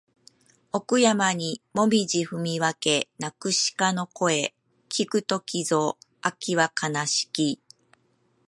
[0.71, 4.55] 奥山にもみぢ踏み分け鳴く鹿の声
[4.89, 7.61] 聞く時ぞ秋は悲しき